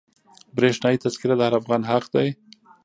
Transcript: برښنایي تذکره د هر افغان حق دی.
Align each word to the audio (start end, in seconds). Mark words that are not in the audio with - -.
برښنایي 0.55 1.01
تذکره 1.03 1.35
د 1.37 1.41
هر 1.47 1.53
افغان 1.59 1.81
حق 1.89 2.05
دی. 2.15 2.29